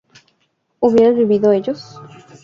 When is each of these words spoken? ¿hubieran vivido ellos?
¿hubieran 0.79 1.15
vivido 1.15 1.51
ellos? 1.53 2.01